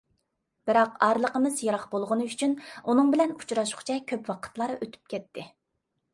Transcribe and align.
بىراق 0.69 0.95
ئارىلىقىمىز 1.07 1.61
يىراق 1.67 1.83
بولغىنى 1.91 2.25
ئۈچۈن 2.31 2.57
ئۇنىڭ 2.81 3.13
بىلەن 3.15 3.35
ئۇچراشقۇچە 3.37 4.01
كۆپ 4.15 4.33
ۋاقىتلار 4.35 4.77
ئۆتۈپ 4.81 5.15
كەتتى. 5.15 5.47